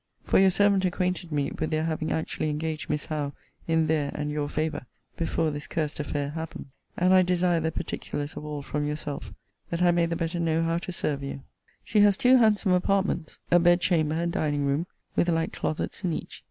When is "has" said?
11.99-12.17